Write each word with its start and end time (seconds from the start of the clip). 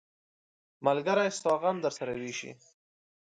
ملګری 0.85 1.27
ستا 1.37 1.53
غم 1.61 1.77
درسره 1.85 2.11
ویشي. 2.19 2.51